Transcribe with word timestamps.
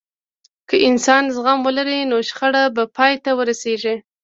که 0.69 0.75
انسان 0.89 1.23
زغم 1.35 1.59
ولري، 1.67 1.99
نو 2.09 2.17
شخړه 2.29 2.63
به 2.75 2.83
پای 2.95 3.13
ته 3.23 3.31
ورسیږي. 3.37 3.95